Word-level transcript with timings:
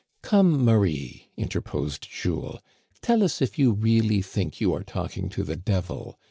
"Come, 0.23 0.65
Marie," 0.65 1.29
interposed 1.37 2.09
Jules, 2.11 2.59
"tell 3.03 3.21
us 3.21 3.39
if 3.39 3.59
you 3.59 3.71
really 3.71 4.23
think 4.23 4.59
you 4.59 4.73
are 4.73 4.83
talking 4.83 5.29
to 5.29 5.43
the 5.43 5.55
devil 5.55 6.17